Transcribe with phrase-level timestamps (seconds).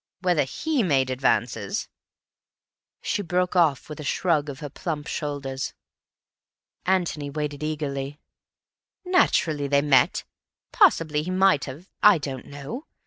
[0.21, 1.87] Whether he made advances—"
[3.03, 5.75] She broke off with a shrug of her plump shoulders.
[6.87, 8.19] Antony waited eagerly.
[9.05, 10.23] "Naturally they met.
[10.71, 12.87] Possibly he might have—I don't know.